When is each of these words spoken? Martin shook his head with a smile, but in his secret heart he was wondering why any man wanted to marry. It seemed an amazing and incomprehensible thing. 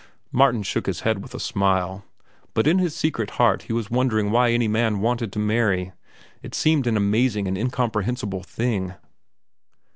Martin 0.31 0.63
shook 0.63 0.87
his 0.87 1.01
head 1.01 1.21
with 1.21 1.35
a 1.35 1.39
smile, 1.39 2.03
but 2.55 2.65
in 2.65 2.79
his 2.79 2.95
secret 2.95 3.29
heart 3.37 3.61
he 3.67 3.71
was 3.73 3.91
wondering 3.91 4.31
why 4.31 4.49
any 4.49 4.67
man 4.67 4.99
wanted 4.99 5.31
to 5.31 5.37
marry. 5.37 5.91
It 6.41 6.55
seemed 6.55 6.87
an 6.87 6.97
amazing 6.97 7.47
and 7.47 7.55
incomprehensible 7.55 8.41
thing. 8.41 8.95